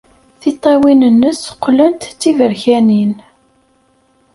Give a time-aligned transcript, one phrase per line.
[0.41, 3.11] Tiṭṭawin-nnes qqlent d tiberkanin.